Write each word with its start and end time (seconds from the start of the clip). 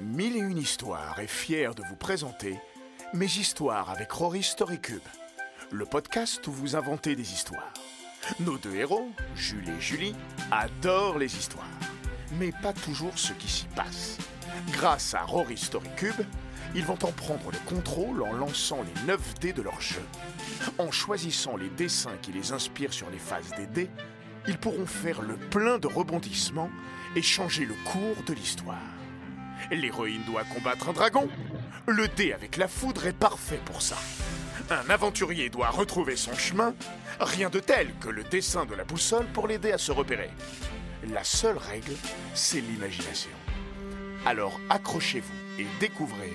Mille 0.00 0.36
et 0.36 0.40
une 0.40 0.58
histoires 0.58 1.20
est 1.20 1.28
fier 1.28 1.72
de 1.72 1.82
vous 1.88 1.94
présenter 1.94 2.58
Mes 3.12 3.26
histoires 3.26 3.90
avec 3.90 4.10
Rory 4.10 4.42
Storycube, 4.42 4.98
le 5.70 5.86
podcast 5.86 6.44
où 6.48 6.52
vous 6.52 6.74
inventez 6.74 7.14
des 7.14 7.32
histoires. 7.32 7.72
Nos 8.40 8.58
deux 8.58 8.74
héros, 8.74 9.08
Jules 9.36 9.68
et 9.68 9.80
Julie, 9.80 10.16
adorent 10.50 11.18
les 11.18 11.36
histoires, 11.36 11.78
mais 12.40 12.50
pas 12.60 12.72
toujours 12.72 13.16
ce 13.16 13.34
qui 13.34 13.48
s'y 13.48 13.66
passe. 13.66 14.18
Grâce 14.72 15.14
à 15.14 15.22
Rory 15.22 15.56
Storycube, 15.56 16.26
ils 16.74 16.84
vont 16.84 16.98
en 17.04 17.12
prendre 17.12 17.52
le 17.52 17.58
contrôle 17.70 18.22
en 18.24 18.32
lançant 18.32 18.82
les 18.82 19.06
9 19.06 19.34
dés 19.38 19.52
de 19.52 19.62
leur 19.62 19.80
jeu. 19.80 20.02
En 20.78 20.90
choisissant 20.90 21.56
les 21.56 21.70
dessins 21.70 22.16
qui 22.20 22.32
les 22.32 22.50
inspirent 22.50 22.92
sur 22.92 23.10
les 23.10 23.20
phases 23.20 23.52
des 23.56 23.68
dés, 23.68 23.90
ils 24.48 24.58
pourront 24.58 24.86
faire 24.86 25.22
le 25.22 25.36
plein 25.36 25.78
de 25.78 25.86
rebondissements 25.86 26.70
et 27.14 27.22
changer 27.22 27.64
le 27.64 27.74
cours 27.84 28.24
de 28.26 28.32
l'histoire. 28.32 28.82
L'héroïne 29.70 30.22
doit 30.24 30.44
combattre 30.44 30.88
un 30.88 30.92
dragon. 30.92 31.28
Le 31.86 32.08
dé 32.08 32.32
avec 32.32 32.56
la 32.56 32.68
foudre 32.68 33.06
est 33.06 33.16
parfait 33.16 33.60
pour 33.64 33.82
ça. 33.82 33.96
Un 34.70 34.88
aventurier 34.90 35.50
doit 35.50 35.70
retrouver 35.70 36.16
son 36.16 36.34
chemin. 36.34 36.74
Rien 37.20 37.50
de 37.50 37.60
tel 37.60 37.94
que 37.98 38.08
le 38.08 38.24
dessin 38.24 38.64
de 38.64 38.74
la 38.74 38.84
boussole 38.84 39.26
pour 39.26 39.46
l'aider 39.46 39.72
à 39.72 39.78
se 39.78 39.92
repérer. 39.92 40.30
La 41.12 41.24
seule 41.24 41.58
règle, 41.58 41.94
c'est 42.34 42.60
l'imagination. 42.60 43.30
Alors 44.24 44.58
accrochez-vous 44.70 45.60
et 45.60 45.66
découvrez 45.80 46.32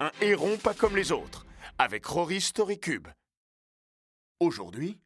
un 0.00 0.10
héron 0.20 0.58
pas 0.58 0.74
comme 0.74 0.96
les 0.96 1.12
autres 1.12 1.46
avec 1.78 2.04
Rory 2.04 2.40
Storycube. 2.40 3.08
Aujourd'hui, 4.40 4.98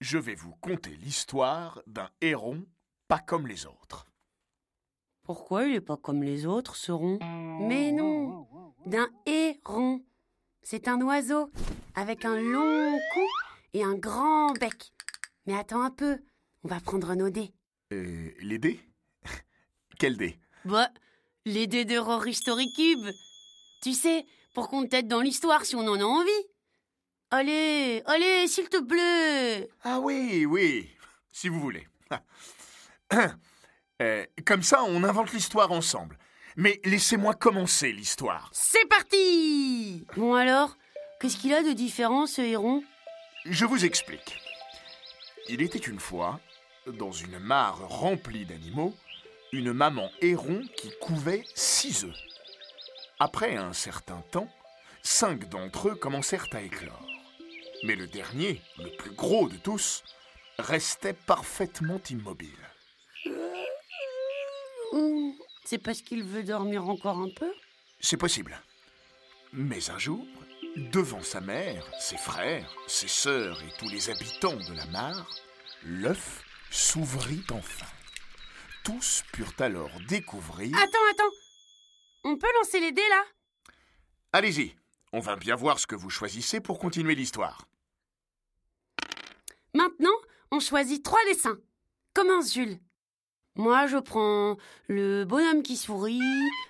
je 0.00 0.18
vais 0.18 0.34
vous 0.34 0.54
conter 0.60 0.90
l'histoire 1.02 1.80
d'un 1.86 2.10
héron 2.20 2.64
pas 3.08 3.20
comme 3.20 3.46
les 3.46 3.66
autres. 3.66 4.06
Pourquoi 5.24 5.66
il 5.66 5.74
est 5.76 5.80
pas 5.80 5.96
comme 5.96 6.22
les 6.22 6.46
autres, 6.46 6.76
ce 6.76 6.90
rond? 6.90 7.18
Mais 7.60 7.92
non 7.92 8.46
D'un 8.86 9.08
héron. 9.26 10.02
C'est 10.62 10.88
un 10.88 11.00
oiseau, 11.00 11.50
avec 11.94 12.24
un 12.24 12.40
long 12.40 12.98
cou 13.14 13.26
et 13.72 13.82
un 13.84 13.94
grand 13.94 14.52
bec. 14.54 14.92
Mais 15.46 15.54
attends 15.56 15.82
un 15.82 15.90
peu, 15.90 16.18
on 16.64 16.68
va 16.68 16.80
prendre 16.80 17.14
nos 17.14 17.30
dés. 17.30 17.52
Euh, 17.92 18.30
les 18.40 18.58
dés? 18.58 18.80
Quels 19.98 20.16
dés? 20.16 20.38
Bah, 20.64 20.88
les 21.44 21.66
dés 21.66 21.84
de 21.84 21.98
Rory 21.98 22.34
Story 22.34 22.72
Cube. 22.76 23.06
Tu 23.82 23.92
sais, 23.92 24.24
pour 24.54 24.68
qu'on 24.68 24.86
t'aide 24.86 25.08
dans 25.08 25.20
l'histoire 25.20 25.64
si 25.64 25.74
on 25.76 25.86
en 25.86 26.00
a 26.00 26.04
envie. 26.04 26.30
Allez, 27.30 28.02
allez, 28.06 28.46
s'il 28.46 28.68
te 28.68 28.80
plaît. 28.80 29.68
Ah 29.82 30.00
oui, 30.00 30.46
oui, 30.46 30.88
si 31.32 31.48
vous 31.48 31.60
voulez. 31.60 31.86
Euh, 34.02 34.26
comme 34.44 34.62
ça, 34.64 34.82
on 34.82 35.04
invente 35.04 35.32
l'histoire 35.32 35.70
ensemble. 35.70 36.18
Mais 36.56 36.80
laissez-moi 36.84 37.34
commencer 37.34 37.92
l'histoire. 37.92 38.50
C'est 38.52 38.86
parti 38.88 40.04
Bon 40.16 40.34
alors, 40.34 40.76
qu'est-ce 41.20 41.36
qu'il 41.36 41.54
a 41.54 41.62
de 41.62 41.72
différent 41.72 42.26
ce 42.26 42.42
héron? 42.42 42.82
Je 43.46 43.64
vous 43.64 43.84
explique. 43.84 44.38
Il 45.48 45.62
était 45.62 45.78
une 45.78 46.00
fois, 46.00 46.40
dans 46.86 47.12
une 47.12 47.38
mare 47.38 47.88
remplie 47.88 48.44
d'animaux, 48.44 48.94
une 49.52 49.72
maman 49.72 50.10
héron 50.20 50.62
qui 50.76 50.90
couvait 51.00 51.44
six 51.54 52.04
œufs. 52.04 52.16
Après 53.20 53.56
un 53.56 53.72
certain 53.72 54.22
temps, 54.32 54.48
cinq 55.02 55.48
d'entre 55.48 55.90
eux 55.90 55.94
commencèrent 55.94 56.48
à 56.52 56.60
éclore. 56.60 57.06
Mais 57.84 57.94
le 57.94 58.08
dernier, 58.08 58.60
le 58.78 58.90
plus 58.96 59.12
gros 59.12 59.48
de 59.48 59.56
tous, 59.56 60.02
restait 60.58 61.14
parfaitement 61.14 62.00
immobile. 62.10 62.71
Hum, 64.92 65.32
C'est 65.64 65.78
parce 65.78 66.02
qu'il 66.02 66.22
veut 66.22 66.44
dormir 66.44 66.88
encore 66.88 67.18
un 67.18 67.30
peu? 67.30 67.52
C'est 68.00 68.16
possible. 68.16 68.60
Mais 69.52 69.90
un 69.90 69.98
jour, 69.98 70.26
devant 70.76 71.22
sa 71.22 71.40
mère, 71.40 71.84
ses 72.00 72.16
frères, 72.16 72.74
ses 72.86 73.08
sœurs 73.08 73.60
et 73.62 73.72
tous 73.78 73.88
les 73.88 74.10
habitants 74.10 74.56
de 74.56 74.76
la 74.76 74.86
mare, 74.86 75.28
l'œuf 75.82 76.44
s'ouvrit 76.70 77.44
enfin. 77.50 77.86
Tous 78.84 79.22
purent 79.32 79.54
alors 79.60 79.90
découvrir... 80.08 80.74
Attends, 80.76 81.10
attends 81.10 81.34
On 82.24 82.36
peut 82.36 82.52
lancer 82.58 82.80
les 82.80 82.92
dés 82.92 83.08
là? 83.08 83.24
Allez-y, 84.32 84.74
on 85.12 85.20
va 85.20 85.36
bien 85.36 85.54
voir 85.54 85.78
ce 85.78 85.86
que 85.86 85.94
vous 85.94 86.10
choisissez 86.10 86.60
pour 86.60 86.78
continuer 86.78 87.14
l'histoire. 87.14 87.66
Maintenant, 89.74 90.16
on 90.50 90.60
choisit 90.60 91.04
trois 91.04 91.24
dessins. 91.26 91.58
Commence, 92.14 92.52
Jules. 92.52 92.78
Moi, 93.54 93.86
je 93.86 93.98
prends 93.98 94.56
le 94.88 95.24
bonhomme 95.24 95.62
qui 95.62 95.76
sourit, 95.76 96.20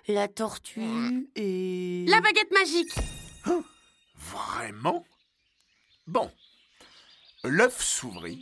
la 0.08 0.26
tortue 0.26 1.28
et... 1.36 2.04
La 2.08 2.20
baguette 2.20 2.50
magique. 2.50 2.94
Vraiment? 4.16 5.06
Bon. 6.06 6.30
L'œuf 7.44 7.80
s'ouvrit 7.82 8.40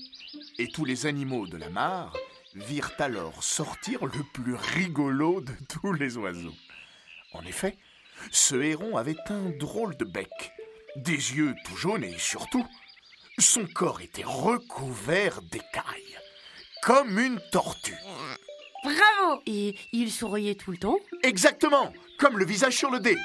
et 0.59 0.69
tous 0.69 0.85
les 0.85 1.07
animaux 1.07 1.47
de 1.47 1.59
la 1.59 1.69
mare 1.69 2.17
virent 2.55 2.93
alors 2.99 3.43
sortir 3.43 4.07
le 4.07 4.23
plus 4.33 4.55
rigolo 4.55 5.41
de 5.41 5.53
tous 5.69 5.93
les 5.93 6.17
oiseaux. 6.17 6.55
En 7.33 7.43
effet, 7.45 7.77
ce 8.31 8.55
héron 8.57 8.97
avait 8.97 9.19
un 9.29 9.51
drôle 9.59 9.97
de 9.97 10.05
bec, 10.05 10.53
des 10.97 11.13
yeux 11.13 11.55
tout 11.65 11.77
jaunes 11.77 12.05
et 12.05 12.19
surtout, 12.19 12.67
son 13.39 13.67
corps 13.67 14.01
était 14.01 14.25
recouvert 14.25 15.41
d'écailles, 15.43 16.19
comme 16.83 17.19
une 17.19 17.41
tortue. 17.53 17.99
Bravo 18.83 19.43
Et 19.47 19.75
il 19.93 20.11
souriait 20.11 20.55
tout 20.55 20.71
le 20.71 20.79
temps 20.79 20.99
Exactement, 21.23 21.93
comme 22.19 22.39
le 22.39 22.45
visage 22.45 22.77
sur 22.77 22.91
le 22.91 23.01
dé. 23.01 23.17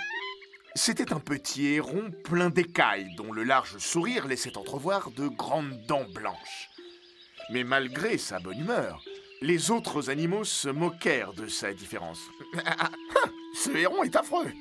C'était 0.75 1.13
un 1.13 1.19
petit 1.19 1.67
héron 1.67 2.11
plein 2.25 2.49
d'écailles 2.49 3.15
dont 3.15 3.31
le 3.31 3.43
large 3.43 3.77
sourire 3.77 4.27
laissait 4.27 4.57
entrevoir 4.57 5.09
de 5.11 5.29
grandes 5.29 5.81
dents 5.87 6.05
blanches. 6.13 6.69
Mais 7.49 7.63
malgré 7.63 8.17
sa 8.17 8.39
bonne 8.39 8.59
humeur, 8.59 9.01
les 9.41 9.71
autres 9.71 10.09
animaux 10.09 10.43
se 10.43 10.67
moquèrent 10.67 11.33
de 11.33 11.47
sa 11.47 11.73
différence. 11.73 12.19
Ce 13.55 13.69
héron 13.69 14.03
est 14.03 14.15
affreux. 14.15 14.51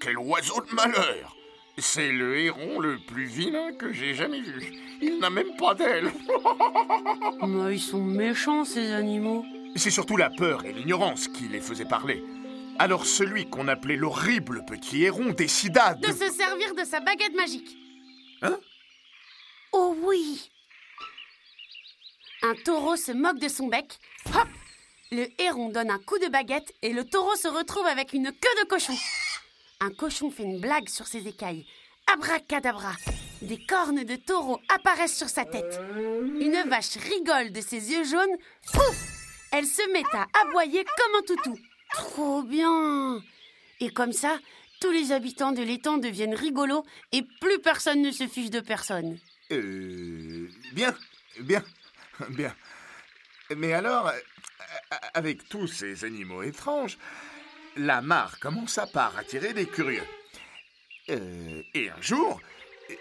Quel 0.00 0.18
oiseau 0.18 0.60
de 0.62 0.74
malheur 0.74 1.36
C'est 1.80 2.10
le 2.10 2.38
héron 2.38 2.80
le 2.80 2.98
plus 2.98 3.26
vilain 3.26 3.72
que 3.72 3.92
j'ai 3.92 4.12
jamais 4.12 4.40
vu. 4.40 4.74
Il 5.00 5.18
n'a 5.20 5.30
même 5.30 5.54
pas 5.56 5.74
d'aile. 5.74 6.10
Mais 7.46 7.76
ils 7.76 7.80
sont 7.80 8.02
méchants, 8.02 8.64
ces 8.64 8.92
animaux. 8.92 9.44
C'est 9.76 9.90
surtout 9.90 10.16
la 10.16 10.28
peur 10.28 10.64
et 10.64 10.72
l'ignorance 10.72 11.28
qui 11.28 11.46
les 11.46 11.60
faisaient 11.60 11.84
parler. 11.84 12.24
Alors 12.80 13.06
celui 13.06 13.48
qu'on 13.48 13.68
appelait 13.68 13.96
l'horrible 13.96 14.64
petit 14.66 15.04
héron 15.04 15.30
décida 15.30 15.94
de... 15.94 16.06
De 16.06 16.12
se 16.12 16.30
servir 16.32 16.74
de 16.74 16.84
sa 16.84 17.00
baguette 17.00 17.34
magique. 17.34 17.76
Hein? 18.42 18.58
Oh 19.72 19.96
oui 20.02 20.50
Un 22.42 22.54
taureau 22.64 22.96
se 22.96 23.12
moque 23.12 23.38
de 23.38 23.48
son 23.48 23.68
bec. 23.68 23.98
Hop 24.34 24.48
Le 25.12 25.28
héron 25.40 25.68
donne 25.68 25.90
un 25.90 25.98
coup 25.98 26.18
de 26.18 26.28
baguette 26.28 26.72
et 26.82 26.92
le 26.92 27.04
taureau 27.04 27.36
se 27.36 27.48
retrouve 27.48 27.86
avec 27.86 28.12
une 28.12 28.32
queue 28.32 28.62
de 28.62 28.66
cochon. 28.66 28.94
Un 29.80 29.90
cochon 29.90 30.30
fait 30.30 30.42
une 30.42 30.60
blague 30.60 30.88
sur 30.88 31.06
ses 31.06 31.28
écailles. 31.28 31.64
Abracadabra 32.12 32.92
Des 33.42 33.64
cornes 33.64 34.02
de 34.02 34.16
taureau 34.16 34.60
apparaissent 34.74 35.16
sur 35.16 35.28
sa 35.28 35.44
tête. 35.44 35.80
Une 35.94 36.60
vache 36.66 36.96
rigole 36.96 37.52
de 37.52 37.60
ses 37.60 37.92
yeux 37.92 38.04
jaunes. 38.04 38.36
Pouf 38.72 38.96
Elle 39.52 39.66
se 39.66 39.92
met 39.92 40.02
à 40.12 40.26
aboyer 40.42 40.84
comme 40.84 41.14
un 41.16 41.22
toutou. 41.22 41.58
Trop 41.92 42.42
bien 42.42 43.22
Et 43.78 43.90
comme 43.90 44.12
ça, 44.12 44.38
tous 44.80 44.90
les 44.90 45.12
habitants 45.12 45.52
de 45.52 45.62
l'étang 45.62 45.98
deviennent 45.98 46.34
rigolos 46.34 46.84
et 47.12 47.22
plus 47.40 47.60
personne 47.60 48.02
ne 48.02 48.10
se 48.10 48.26
fiche 48.26 48.50
de 48.50 48.60
personne. 48.60 49.18
Euh... 49.52 50.48
Bien, 50.72 50.94
bien, 51.40 51.62
bien. 52.30 52.54
Mais 53.56 53.72
alors, 53.72 54.08
euh, 54.08 54.96
avec 55.14 55.48
tous 55.48 55.68
ces 55.68 56.04
animaux 56.04 56.42
étranges, 56.42 56.98
la 57.76 58.00
mare 58.00 58.38
commença 58.40 58.86
par 58.86 59.16
attirer 59.16 59.52
des 59.52 59.66
curieux. 59.66 60.02
Euh, 61.10 61.62
et 61.74 61.90
un 61.90 62.00
jour, 62.00 62.40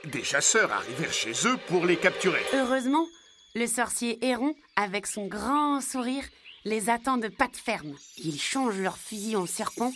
des 0.05 0.23
chasseurs 0.23 0.71
arrivèrent 0.71 1.13
chez 1.13 1.33
eux 1.45 1.57
pour 1.67 1.85
les 1.85 1.97
capturer. 1.97 2.43
Heureusement, 2.53 3.07
le 3.55 3.67
sorcier 3.67 4.23
héron, 4.25 4.55
avec 4.75 5.07
son 5.07 5.27
grand 5.27 5.81
sourire, 5.81 6.23
les 6.65 6.89
attend 6.89 7.17
de 7.17 7.27
pattes 7.27 7.57
fermes. 7.57 7.95
Ils 8.17 8.39
changent 8.39 8.79
leurs 8.79 8.97
fusils 8.97 9.37
en 9.37 9.45
serpent, 9.45 9.91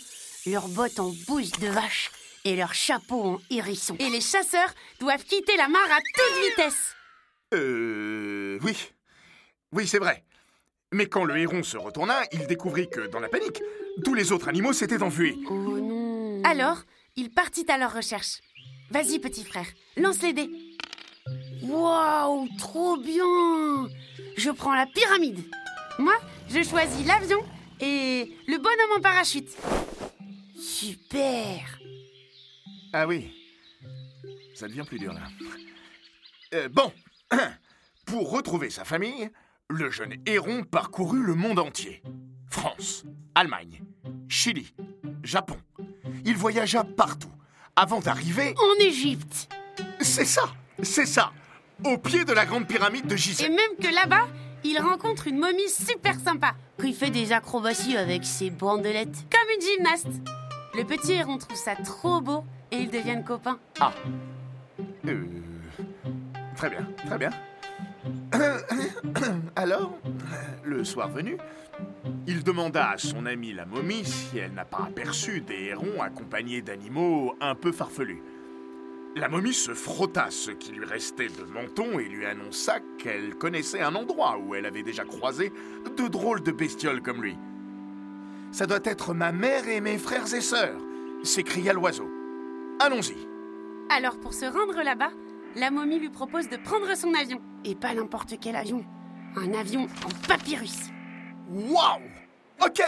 leurs 0.46 0.68
bottes 0.68 1.00
en 1.00 1.12
bouche 1.26 1.52
de 1.52 1.68
vache 1.68 2.10
et 2.44 2.56
leurs 2.56 2.74
chapeaux 2.74 3.22
en 3.22 3.40
hérisson. 3.50 3.96
Et 3.98 4.10
les 4.10 4.20
chasseurs 4.20 4.74
doivent 5.00 5.24
quitter 5.24 5.56
la 5.56 5.68
mare 5.68 5.92
à 5.92 5.98
toute 5.98 6.44
vitesse. 6.44 6.94
Euh... 7.54 8.58
Oui. 8.62 8.76
Oui, 9.72 9.86
c'est 9.86 9.98
vrai. 9.98 10.24
Mais 10.92 11.06
quand 11.06 11.24
le 11.24 11.36
héron 11.38 11.62
se 11.62 11.76
retourna, 11.76 12.20
il 12.32 12.46
découvrit 12.46 12.88
que, 12.90 13.06
dans 13.06 13.20
la 13.20 13.28
panique, 13.28 13.62
tous 14.04 14.14
les 14.14 14.32
autres 14.32 14.48
animaux 14.48 14.72
s'étaient 14.72 15.02
enfuis. 15.02 15.38
Oh 15.48 15.54
non. 15.54 16.42
Alors, 16.44 16.82
il 17.16 17.30
partit 17.30 17.66
à 17.70 17.78
leur 17.78 17.94
recherche. 17.94 18.40
Vas-y, 18.90 19.18
petit 19.18 19.44
frère, 19.44 19.66
lance 19.96 20.22
les 20.22 20.32
dés. 20.32 20.50
Waouh, 21.62 22.48
trop 22.58 22.96
bien 22.96 23.88
Je 24.36 24.50
prends 24.50 24.74
la 24.74 24.86
pyramide. 24.86 25.40
Moi, 25.98 26.14
je 26.48 26.62
choisis 26.62 27.06
l'avion 27.06 27.42
et 27.80 28.32
le 28.48 28.56
bonhomme 28.58 28.98
en 28.98 29.00
parachute. 29.00 29.48
super 30.56 31.78
Ah 32.92 33.06
oui, 33.06 33.32
ça 34.54 34.68
devient 34.68 34.84
plus 34.86 34.98
dur 34.98 35.12
là. 35.12 35.22
Euh, 36.54 36.68
bon, 36.68 36.92
pour 38.06 38.30
retrouver 38.30 38.70
sa 38.70 38.84
famille, 38.84 39.30
le 39.68 39.90
jeune 39.90 40.14
héron 40.26 40.64
parcourut 40.64 41.22
le 41.22 41.34
monde 41.34 41.58
entier. 41.58 42.02
France, 42.52 43.04
Allemagne, 43.34 43.82
Chili, 44.28 44.74
Japon. 45.22 45.56
Il 46.26 46.36
voyagea 46.36 46.84
partout 46.84 47.32
avant 47.76 48.00
d'arriver... 48.00 48.54
En 48.58 48.84
Égypte 48.84 49.48
C'est 50.00 50.26
ça, 50.26 50.42
c'est 50.82 51.06
ça, 51.06 51.32
au 51.82 51.96
pied 51.96 52.26
de 52.26 52.32
la 52.34 52.44
grande 52.44 52.68
pyramide 52.68 53.06
de 53.06 53.14
Et 53.14 53.16
Gizeh. 53.16 53.48
même 53.48 53.76
que 53.80 53.92
là-bas, 53.92 54.28
il 54.64 54.78
rencontre 54.78 55.28
une 55.28 55.38
momie 55.38 55.68
super 55.70 56.20
sympa, 56.20 56.54
qui 56.78 56.92
fait 56.92 57.08
des 57.08 57.32
acrobaties 57.32 57.96
avec 57.96 58.22
ses 58.26 58.50
bandelettes, 58.50 59.26
comme 59.30 59.50
une 59.56 59.62
gymnaste. 59.62 60.20
Le 60.74 60.84
petit 60.84 61.12
héron 61.12 61.38
trouve 61.38 61.56
ça 61.56 61.74
trop 61.74 62.20
beau 62.20 62.44
et 62.70 62.76
ils 62.76 62.90
deviennent 62.90 63.24
copains. 63.24 63.58
Ah. 63.80 63.94
Euh, 65.06 65.24
très 66.54 66.68
bien, 66.68 66.86
très 67.06 67.16
bien. 67.16 67.30
Alors, 69.56 69.98
le 70.64 70.84
soir 70.84 71.08
venu, 71.08 71.36
il 72.26 72.42
demanda 72.42 72.90
à 72.90 72.98
son 72.98 73.26
amie 73.26 73.52
la 73.52 73.66
momie 73.66 74.04
si 74.04 74.38
elle 74.38 74.52
n'a 74.52 74.64
pas 74.64 74.84
aperçu 74.88 75.40
des 75.40 75.64
hérons 75.66 76.00
accompagnés 76.00 76.62
d'animaux 76.62 77.34
un 77.40 77.54
peu 77.54 77.72
farfelus. 77.72 78.22
La 79.14 79.28
momie 79.28 79.52
se 79.52 79.74
frotta 79.74 80.30
ce 80.30 80.50
qui 80.50 80.72
lui 80.72 80.86
restait 80.86 81.28
de 81.28 81.44
menton 81.44 81.98
et 81.98 82.08
lui 82.08 82.24
annonça 82.24 82.78
qu'elle 82.98 83.34
connaissait 83.34 83.82
un 83.82 83.94
endroit 83.94 84.38
où 84.38 84.54
elle 84.54 84.64
avait 84.64 84.82
déjà 84.82 85.04
croisé 85.04 85.52
de 85.96 86.08
drôles 86.08 86.42
de 86.42 86.50
bestioles 86.50 87.02
comme 87.02 87.22
lui. 87.22 87.36
Ça 88.52 88.66
doit 88.66 88.80
être 88.84 89.12
ma 89.12 89.30
mère 89.30 89.68
et 89.68 89.80
mes 89.80 89.98
frères 89.98 90.32
et 90.32 90.40
sœurs, 90.40 90.80
s'écria 91.22 91.72
l'oiseau. 91.72 92.10
Allons-y. 92.80 93.16
Alors 93.90 94.18
pour 94.18 94.32
se 94.32 94.46
rendre 94.46 94.82
là-bas, 94.82 95.10
la 95.56 95.70
momie 95.70 95.98
lui 95.98 96.10
propose 96.10 96.48
de 96.48 96.56
prendre 96.56 96.96
son 96.96 97.12
avion. 97.12 97.40
Et 97.64 97.74
pas 97.74 97.94
n'importe 97.94 98.34
quel 98.40 98.56
avion. 98.56 98.84
Un 99.36 99.54
avion 99.54 99.86
en 100.04 100.26
papyrus. 100.28 100.90
Waouh 101.48 102.02
Ok 102.64 102.82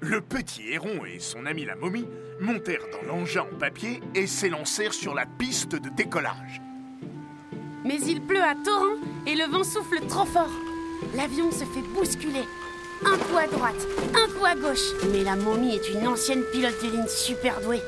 Le 0.00 0.20
petit 0.20 0.70
héron 0.70 1.04
et 1.04 1.18
son 1.18 1.46
ami 1.46 1.64
la 1.64 1.76
momie 1.76 2.06
montèrent 2.40 2.86
dans 2.92 3.06
l'engin 3.06 3.42
en 3.52 3.58
papier 3.58 4.00
et 4.14 4.26
s'élancèrent 4.26 4.94
sur 4.94 5.14
la 5.14 5.26
piste 5.26 5.72
de 5.72 5.90
décollage. 5.90 6.60
Mais 7.84 7.98
il 8.00 8.22
pleut 8.22 8.42
à 8.42 8.54
torrent 8.54 8.96
et 9.26 9.34
le 9.34 9.44
vent 9.44 9.64
souffle 9.64 10.00
trop 10.08 10.24
fort. 10.26 10.50
L'avion 11.14 11.50
se 11.50 11.64
fait 11.64 11.82
bousculer. 11.94 12.44
Un 13.04 13.16
coup 13.16 13.36
à 13.38 13.46
droite, 13.46 13.86
un 14.14 14.30
coup 14.32 14.44
à 14.44 14.54
gauche. 14.54 14.92
Mais 15.12 15.24
la 15.24 15.36
momie 15.36 15.74
est 15.74 15.90
une 15.90 16.06
ancienne 16.06 16.44
pilote 16.52 16.82
de 16.82 16.90
ligne 16.90 17.08
super 17.08 17.60
douée. 17.60 17.82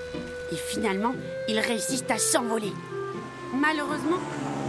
Et 0.50 0.56
finalement, 0.56 1.14
ils 1.48 1.60
réussissent 1.60 2.04
à 2.08 2.18
s'envoler. 2.18 2.72
Malheureusement, 3.54 4.18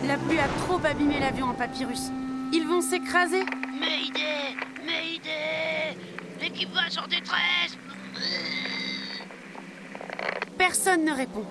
la 0.08 0.18
pluie 0.18 0.40
a 0.40 0.48
trop 0.66 0.80
abîmé 0.86 1.20
l'avion 1.20 1.48
en 1.48 1.54
papyrus. 1.54 2.12
Ils 2.52 2.68
vont 2.68 2.82
s'écraser. 2.82 3.44
Mayday 3.80 4.56
Mayday 4.86 5.98
L'équipage 6.42 6.98
en 6.98 7.08
détresse 7.08 7.78
Personne 10.58 11.06
ne 11.06 11.14
répond. 11.14 11.46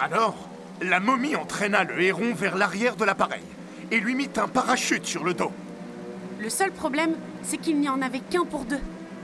Alors, 0.00 0.48
la 0.80 1.00
momie 1.00 1.36
entraîna 1.36 1.84
le 1.84 2.00
héron 2.00 2.34
vers 2.34 2.56
l'arrière 2.56 2.96
de 2.96 3.04
l'appareil 3.04 3.42
et 3.90 4.00
lui 4.00 4.14
mit 4.14 4.30
un 4.36 4.48
parachute 4.48 5.06
sur 5.06 5.24
le 5.24 5.34
dos. 5.34 5.52
Le 6.40 6.50
seul 6.50 6.72
problème, 6.72 7.14
c'est 7.42 7.58
qu'il 7.58 7.78
n'y 7.78 7.88
en 7.88 8.02
avait 8.02 8.20
qu'un 8.20 8.44
pour 8.44 8.64
deux. 8.64 8.80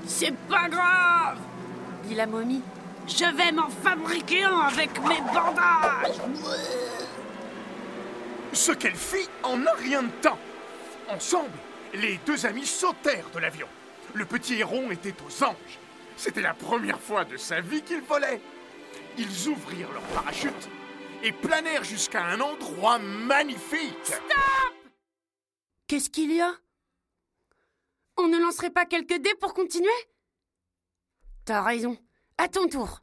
C'est 0.07 0.35
pas 0.49 0.69
grave 0.69 1.39
Dit 2.05 2.15
la 2.15 2.27
momie. 2.27 2.63
Je 3.07 3.25
vais 3.25 3.53
m'en 3.53 3.69
fabriquer 3.69 4.45
un 4.45 4.59
avec 4.59 4.91
mes 5.03 5.21
bandages 5.33 6.21
Ce 8.59 8.73
qu'elle 8.73 8.97
fit 8.97 9.29
en 9.45 9.65
un 9.65 9.75
rien 9.75 10.03
de 10.03 10.11
temps. 10.21 10.39
Ensemble, 11.09 11.57
les 11.95 12.19
deux 12.27 12.45
amis 12.45 12.67
sautèrent 12.67 13.31
de 13.31 13.39
l'avion. 13.39 13.69
Le 14.15 14.25
petit 14.25 14.55
héron 14.55 14.91
était 14.91 15.15
aux 15.23 15.45
anges. 15.45 15.79
C'était 16.17 16.43
la 16.43 16.55
première 16.55 17.01
fois 17.01 17.25
de 17.25 17.37
sa 17.37 17.61
vie 17.61 17.83
qu'il 17.83 18.01
volait. 18.01 18.41
Ils 19.17 19.49
ouvrirent 19.49 19.93
leur 19.93 20.03
parachute 20.09 20.69
et 21.23 21.31
planèrent 21.31 21.85
jusqu'à 21.85 22.25
un 22.25 22.41
endroit 22.41 22.99
magnifique. 22.99 24.13
Qu'est-ce 25.87 26.11
qu'il 26.11 26.33
y 26.33 26.41
a? 26.41 26.53
On 28.17 28.27
ne 28.27 28.39
lancerait 28.39 28.71
pas 28.71 28.87
quelques 28.87 29.21
dés 29.21 29.37
pour 29.37 29.55
continuer? 29.55 29.89
T'as 31.45 31.63
raison. 31.63 31.97
À 32.39 32.49
ton 32.49 32.67
tour. 32.67 33.03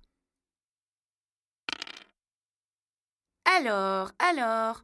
Alors, 3.46 4.12
alors, 4.20 4.84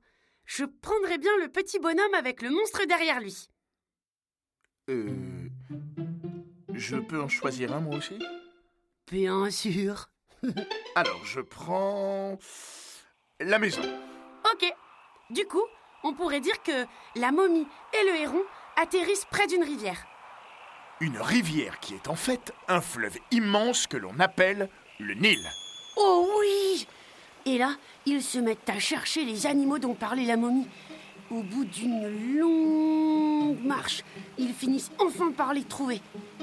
je 0.55 0.65
prendrais 0.65 1.17
bien 1.17 1.31
le 1.39 1.47
petit 1.47 1.79
bonhomme 1.79 2.13
avec 2.13 2.41
le 2.41 2.49
monstre 2.49 2.83
derrière 2.85 3.21
lui. 3.21 3.47
Euh. 4.89 5.47
Je 6.73 6.97
peux 6.97 7.21
en 7.21 7.29
choisir 7.29 7.73
un 7.73 7.79
moi 7.79 7.97
aussi? 7.97 8.19
Bien 9.09 9.49
sûr. 9.49 10.09
Alors, 10.95 11.23
je 11.23 11.39
prends. 11.39 12.37
La 13.39 13.59
maison. 13.59 13.81
Ok. 14.51 14.73
Du 15.29 15.45
coup, 15.45 15.63
on 16.03 16.13
pourrait 16.13 16.41
dire 16.41 16.61
que 16.63 16.85
la 17.15 17.31
momie 17.31 17.67
et 17.93 18.05
le 18.05 18.15
héron 18.17 18.43
atterrissent 18.75 19.27
près 19.31 19.47
d'une 19.47 19.63
rivière. 19.63 20.05
Une 20.99 21.17
rivière 21.17 21.79
qui 21.79 21.93
est 21.93 22.09
en 22.09 22.15
fait 22.15 22.53
un 22.67 22.81
fleuve 22.81 23.17
immense 23.31 23.87
que 23.87 23.97
l'on 23.97 24.19
appelle 24.19 24.69
le 24.99 25.13
Nil. 25.13 25.49
Oh 25.95 26.27
oui 26.39 26.87
Et 27.45 27.57
là, 27.57 27.75
ils 28.05 28.21
se 28.21 28.37
mettent 28.37 28.69
à 28.69 28.79
chercher 28.79 29.25
les 29.25 29.45
animaux 29.47 29.79
dont 29.79 29.93
parlait 29.93 30.25
la 30.25 30.37
momie. 30.37 30.67
Au 31.31 31.41
bout 31.43 31.63
d'une 31.63 32.37
longue 32.37 33.63
marche, 33.63 34.03
ils 34.37 34.53
finissent 34.53 34.91
enfin 34.99 35.31
par 35.31 35.53
les 35.53 35.63
trouver. 35.63 36.01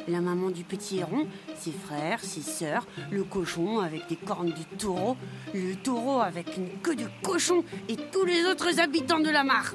La 0.08 0.20
maman 0.20 0.50
du 0.50 0.64
petit 0.64 0.98
héron, 0.98 1.26
ses 1.56 1.72
frères, 1.72 2.24
ses 2.24 2.40
sœurs, 2.40 2.86
le 3.10 3.22
cochon 3.22 3.80
avec 3.80 4.08
des 4.08 4.16
cornes 4.16 4.50
de 4.50 4.76
taureau, 4.78 5.16
le 5.52 5.74
taureau 5.76 6.20
avec 6.20 6.56
une 6.56 6.70
queue 6.82 6.96
de 6.96 7.06
cochon 7.22 7.64
et 7.88 7.96
tous 7.96 8.24
les 8.24 8.46
autres 8.46 8.80
habitants 8.80 9.20
de 9.20 9.28
la 9.28 9.44
mare. 9.44 9.74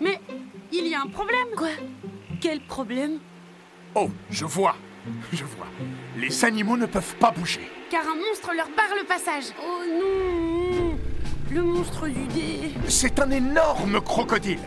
Mais 0.00 0.20
il 0.70 0.86
y 0.86 0.94
a 0.94 1.00
un 1.00 1.08
problème. 1.08 1.48
Quoi? 1.56 1.70
Quel 2.42 2.60
problème? 2.60 3.18
Oh, 3.94 4.10
je 4.30 4.44
vois. 4.44 4.76
Je 5.32 5.44
vois. 5.44 5.66
Les 6.18 6.44
animaux 6.44 6.76
ne 6.76 6.86
peuvent 6.86 7.16
pas 7.16 7.30
bouger. 7.30 7.68
Car 7.90 8.06
un 8.06 8.14
monstre 8.14 8.52
leur 8.56 8.68
barre 8.68 8.94
le 8.96 9.04
passage. 9.04 9.52
Oh 9.60 9.82
non 9.84 10.96
Le 11.50 11.60
monstre 11.60 12.06
du 12.06 12.24
dé. 12.28 12.70
C'est 12.86 13.18
un 13.18 13.28
énorme 13.32 14.00
crocodile. 14.00 14.60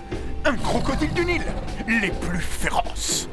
Un 0.44 0.58
crocodile 0.58 1.14
du 1.14 1.24
Nil. 1.24 1.42
Les 1.88 2.12
plus 2.12 2.42
féroces. 2.42 3.30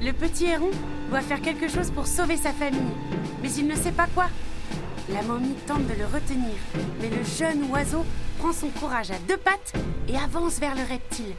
Le 0.00 0.12
petit 0.12 0.46
héron 0.46 0.70
doit 1.10 1.20
faire 1.20 1.40
quelque 1.40 1.66
chose 1.66 1.90
pour 1.90 2.06
sauver 2.06 2.36
sa 2.36 2.52
famille, 2.52 2.94
mais 3.42 3.50
il 3.54 3.66
ne 3.66 3.74
sait 3.74 3.90
pas 3.90 4.06
quoi. 4.14 4.26
La 5.08 5.22
momie 5.22 5.56
tente 5.66 5.88
de 5.88 5.94
le 5.94 6.06
retenir, 6.06 6.54
mais 7.00 7.10
le 7.10 7.24
jeune 7.24 7.68
oiseau 7.72 8.04
prend 8.38 8.52
son 8.52 8.68
courage 8.68 9.10
à 9.10 9.18
deux 9.26 9.36
pattes 9.36 9.72
et 10.08 10.16
avance 10.16 10.60
vers 10.60 10.76
le 10.76 10.82
reptile. 10.82 11.34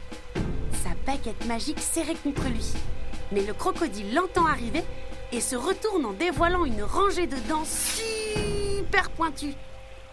Sa 0.82 0.90
baguette 1.06 1.46
magique 1.46 1.80
serrée 1.80 2.16
contre 2.22 2.46
lui. 2.48 2.74
Mais 3.32 3.42
le 3.42 3.54
crocodile 3.54 4.14
l'entend 4.14 4.46
arriver 4.46 4.84
et 5.32 5.40
se 5.40 5.56
retourne 5.56 6.06
en 6.06 6.12
dévoilant 6.12 6.64
une 6.64 6.82
rangée 6.82 7.26
de 7.26 7.36
dents 7.48 7.64
super 7.64 9.10
pointues. 9.10 9.54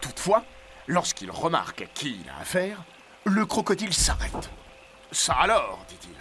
Toutefois, 0.00 0.44
lorsqu'il 0.86 1.30
remarque 1.30 1.82
à 1.82 1.86
qui 1.86 2.18
il 2.22 2.30
a 2.30 2.40
affaire, 2.40 2.82
le 3.24 3.46
crocodile 3.46 3.94
s'arrête. 3.94 4.50
Ça 5.10 5.34
alors, 5.34 5.84
dit-il. 5.88 6.14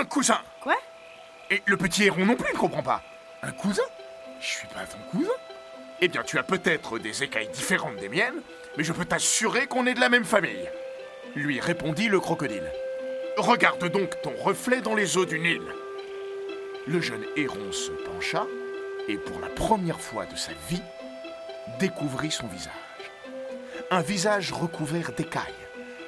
Un 0.00 0.04
cousin. 0.04 0.40
Quoi? 0.62 0.76
Et 1.50 1.62
le 1.66 1.76
petit 1.76 2.04
héron 2.04 2.24
non 2.26 2.36
plus 2.36 2.52
ne 2.52 2.58
comprend 2.58 2.82
pas. 2.82 3.02
Un 3.42 3.52
cousin? 3.52 3.82
Je 4.40 4.46
suis 4.46 4.68
pas 4.68 4.84
ton 4.86 4.98
cousin 5.10 5.32
Eh 6.00 6.08
bien, 6.08 6.22
tu 6.22 6.38
as 6.38 6.42
peut-être 6.42 6.98
des 6.98 7.22
écailles 7.22 7.48
différentes 7.48 7.96
des 7.96 8.08
miennes, 8.08 8.40
mais 8.76 8.84
je 8.84 8.92
peux 8.92 9.04
t'assurer 9.04 9.66
qu'on 9.66 9.86
est 9.86 9.94
de 9.94 10.00
la 10.00 10.08
même 10.08 10.24
famille. 10.24 10.70
Lui 11.34 11.60
répondit 11.60 12.08
le 12.08 12.20
crocodile. 12.20 12.70
Regarde 13.36 13.84
donc 13.90 14.20
ton 14.22 14.32
reflet 14.42 14.80
dans 14.80 14.94
les 14.94 15.16
eaux 15.16 15.26
du 15.26 15.38
Nil. 15.38 15.62
Le 16.86 17.00
jeune 17.00 17.24
héron 17.36 17.72
se 17.72 17.90
pencha 17.90 18.46
et 19.08 19.16
pour 19.16 19.40
la 19.40 19.48
première 19.48 20.00
fois 20.00 20.26
de 20.26 20.36
sa 20.36 20.52
vie, 20.68 20.82
découvrit 21.78 22.30
son 22.30 22.46
visage. 22.46 22.72
Un 23.90 24.02
visage 24.02 24.52
recouvert 24.52 25.12
d'écailles, 25.12 25.42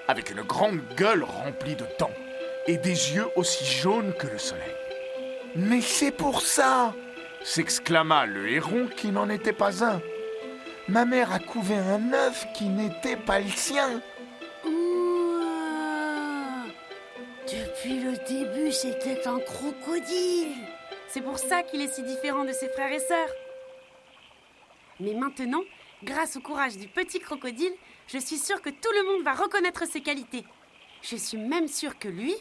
avec 0.08 0.30
une 0.30 0.42
grande 0.42 0.80
gueule 0.96 1.24
remplie 1.24 1.76
de 1.76 1.86
dents 1.98 2.10
et 2.66 2.76
des 2.76 3.14
yeux 3.14 3.28
aussi 3.36 3.64
jaunes 3.64 4.14
que 4.18 4.26
le 4.26 4.38
soleil. 4.38 4.74
Mais 5.56 5.80
c'est 5.80 6.12
pour 6.12 6.40
ça 6.42 6.94
s'exclama 7.44 8.26
le 8.26 8.48
héron 8.48 8.88
qui 8.96 9.08
n'en 9.08 9.28
était 9.28 9.52
pas 9.52 9.84
un. 9.84 10.00
Ma 10.88 11.04
mère 11.04 11.32
a 11.32 11.38
couvé 11.38 11.76
un 11.76 12.12
œuf 12.12 12.46
qui 12.54 12.68
n'était 12.68 13.16
pas 13.16 13.40
le 13.40 13.48
sien. 13.48 14.00
Depuis 17.82 18.00
le 18.00 18.16
début, 18.28 18.70
c'était 18.70 19.26
un 19.26 19.40
crocodile. 19.40 20.54
C'est 21.08 21.20
pour 21.20 21.38
ça 21.38 21.64
qu'il 21.64 21.80
est 21.80 21.92
si 21.92 22.04
différent 22.04 22.44
de 22.44 22.52
ses 22.52 22.68
frères 22.68 22.92
et 22.92 23.00
sœurs. 23.00 23.28
Mais 25.00 25.14
maintenant, 25.14 25.62
grâce 26.04 26.36
au 26.36 26.40
courage 26.40 26.76
du 26.76 26.86
petit 26.86 27.18
crocodile, 27.18 27.72
je 28.06 28.18
suis 28.18 28.38
sûre 28.38 28.62
que 28.62 28.70
tout 28.70 28.92
le 28.92 29.12
monde 29.12 29.24
va 29.24 29.32
reconnaître 29.32 29.84
ses 29.88 30.00
qualités. 30.00 30.44
Je 31.02 31.16
suis 31.16 31.38
même 31.38 31.66
sûre 31.66 31.98
que 31.98 32.06
lui, 32.06 32.34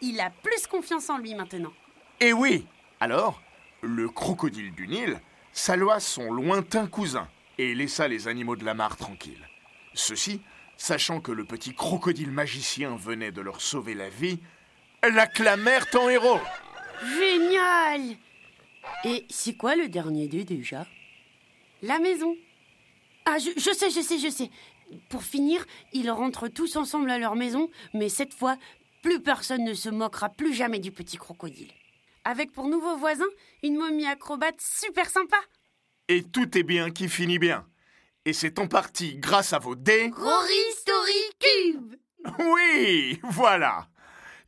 il 0.00 0.18
a 0.20 0.30
plus 0.30 0.66
confiance 0.66 1.10
en 1.10 1.18
lui 1.18 1.34
maintenant. 1.34 1.72
Et 2.20 2.32
oui 2.32 2.64
Alors, 3.00 3.42
le 3.82 4.08
crocodile 4.08 4.72
du 4.72 4.88
Nil 4.88 5.20
salua 5.52 6.00
son 6.00 6.32
lointain 6.32 6.86
cousin 6.86 7.28
et 7.58 7.74
laissa 7.74 8.08
les 8.08 8.26
animaux 8.26 8.56
de 8.56 8.64
la 8.64 8.72
mare 8.72 8.96
tranquilles. 8.96 9.48
Ceux-ci, 9.92 10.40
sachant 10.78 11.20
que 11.20 11.32
le 11.32 11.44
petit 11.44 11.74
crocodile 11.74 12.30
magicien 12.30 12.96
venait 12.96 13.32
de 13.32 13.42
leur 13.42 13.60
sauver 13.60 13.92
la 13.92 14.08
vie, 14.08 14.40
l'acclamèrent 15.02 15.86
en 15.94 16.08
héros. 16.08 16.40
Génial 17.18 18.16
Et 19.04 19.24
c'est 19.30 19.56
quoi 19.56 19.76
le 19.76 19.88
dernier 19.88 20.28
dé 20.28 20.44
déjà? 20.44 20.86
La 21.82 21.98
maison. 21.98 22.36
Ah, 23.24 23.38
je, 23.38 23.50
je 23.56 23.70
sais, 23.72 23.90
je 23.90 24.00
sais, 24.00 24.18
je 24.18 24.28
sais. 24.28 24.50
Pour 25.10 25.22
finir, 25.22 25.64
ils 25.92 26.10
rentrent 26.10 26.48
tous 26.48 26.76
ensemble 26.76 27.10
à 27.10 27.18
leur 27.18 27.36
maison, 27.36 27.70
mais 27.94 28.08
cette 28.08 28.34
fois, 28.34 28.56
plus 29.02 29.20
personne 29.20 29.64
ne 29.64 29.74
se 29.74 29.88
moquera 29.90 30.28
plus 30.30 30.54
jamais 30.54 30.78
du 30.78 30.90
petit 30.90 31.16
crocodile. 31.18 31.72
Avec 32.24 32.52
pour 32.52 32.68
nouveau 32.68 32.96
voisin 32.96 33.26
une 33.62 33.76
momie 33.76 34.06
acrobate 34.06 34.60
super 34.60 35.08
sympa. 35.08 35.38
Et 36.08 36.22
tout 36.24 36.56
est 36.56 36.62
bien 36.62 36.90
qui 36.90 37.08
finit 37.08 37.38
bien. 37.38 37.66
Et 38.24 38.32
c'est 38.32 38.58
en 38.58 38.66
partie 38.66 39.16
grâce 39.16 39.52
à 39.52 39.58
vos 39.58 39.74
dés. 39.76 40.10
Rory 40.14 40.72
Story 40.72 41.12
Cube 41.38 41.94
Oui, 42.40 43.20
voilà. 43.22 43.88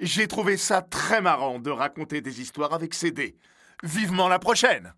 J'ai 0.02 0.26
trouvé 0.26 0.56
ça 0.56 0.80
très 0.80 1.20
marrant 1.20 1.58
de 1.58 1.70
raconter 1.70 2.22
des 2.22 2.40
histoires 2.40 2.72
avec 2.72 2.94
ces 2.94 3.10
dés. 3.10 3.36
Vivement 3.82 4.28
la 4.28 4.38
prochaine. 4.38 4.94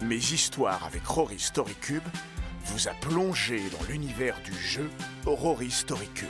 Mes 0.00 0.14
histoires 0.14 0.84
avec 0.84 1.04
Rory 1.04 1.40
Story 1.40 1.74
Cube 1.74 2.06
vous 2.66 2.86
a 2.86 2.92
plongé 2.92 3.60
dans 3.70 3.84
l'univers 3.88 4.40
du 4.44 4.54
jeu 4.54 4.88
Rory 5.26 5.72
Story 5.72 6.06
Cube. 6.14 6.28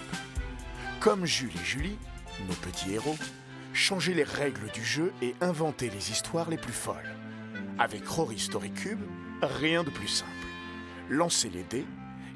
Comme 1.01 1.27
Jules 1.27 1.55
et 1.55 1.65
Julie, 1.65 1.99
nos 2.49 2.55
petits 2.55 2.95
héros, 2.95 3.19
changez 3.75 4.15
les 4.15 4.25
règles 4.25 4.71
du 4.71 4.83
jeu 4.83 5.13
et 5.21 5.35
inventez 5.43 5.91
les 5.91 6.11
histoires 6.11 6.49
les 6.49 6.57
plus 6.57 6.73
folles. 6.73 7.15
Avec 7.79 8.09
Rory 8.09 8.39
Story 8.39 8.73
Cube, 8.73 9.03
rien 9.43 9.85
de 9.85 9.91
plus 9.91 10.09
simple. 10.09 10.31
Lancez 11.11 11.51
les 11.51 11.65
dés, 11.65 11.87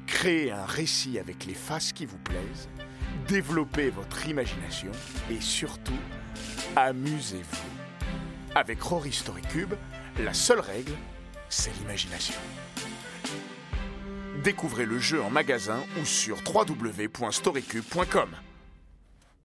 créez 0.05 0.51
un 0.51 0.65
récit 0.65 1.17
avec 1.17 1.45
les 1.45 1.55
faces 1.55 1.93
qui 1.93 2.05
vous 2.05 2.19
plaisent, 2.19 2.69
développez 3.27 3.89
votre 3.89 4.27
imagination 4.27 4.91
et 5.29 5.41
surtout, 5.41 5.99
amusez-vous. 6.75 7.67
Avec 8.55 8.81
Rory 8.81 9.11
Story 9.11 9.41
Cube, 9.43 9.73
la 10.19 10.33
seule 10.33 10.59
règle, 10.59 10.93
c'est 11.49 11.71
l'imagination. 11.79 12.35
Découvrez 14.43 14.85
le 14.85 14.99
jeu 14.99 15.21
en 15.21 15.29
magasin 15.29 15.79
ou 16.01 16.05
sur 16.05 16.37
www.storycube.com. 16.45 18.29